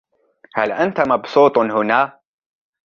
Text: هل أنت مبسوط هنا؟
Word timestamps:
هل 0.55 0.71
أنت 0.71 1.01
مبسوط 1.01 1.57
هنا؟ 1.57 2.01